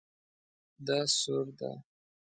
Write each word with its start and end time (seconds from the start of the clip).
دا 0.87 0.99
سور 1.19 1.45
ده 1.59 1.71